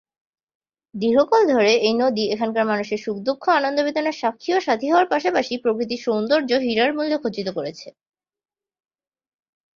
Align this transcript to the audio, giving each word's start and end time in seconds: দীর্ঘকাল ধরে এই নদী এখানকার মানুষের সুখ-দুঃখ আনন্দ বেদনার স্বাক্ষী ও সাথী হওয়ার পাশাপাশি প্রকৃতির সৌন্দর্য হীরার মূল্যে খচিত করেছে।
দীর্ঘকাল 0.95 1.41
ধরে 1.49 1.71
এই 1.81 1.93
নদী 1.93 2.23
এখানকার 2.31 2.65
মানুষের 2.65 2.99
সুখ-দুঃখ 2.99 3.43
আনন্দ 3.49 3.77
বেদনার 3.79 4.19
স্বাক্ষী 4.21 4.49
ও 4.53 4.59
সাথী 4.59 4.87
হওয়ার 4.89 5.07
পাশাপাশি 5.07 5.53
প্রকৃতির 5.57 6.03
সৌন্দর্য 6.03 6.51
হীরার 6.65 6.91
মূল্যে 6.93 7.17
খচিত 7.23 7.47
করেছে। 7.49 7.87